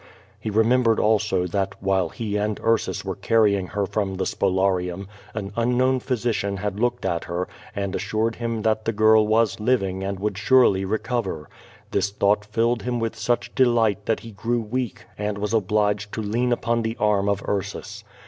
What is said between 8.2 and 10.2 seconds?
him that the girl was living and